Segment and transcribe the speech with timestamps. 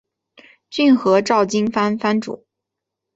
[0.71, 2.47] 骏河沼津藩藩主。